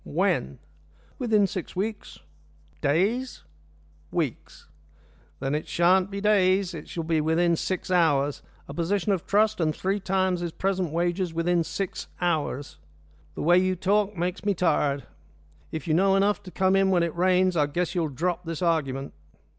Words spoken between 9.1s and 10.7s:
of trust and three times his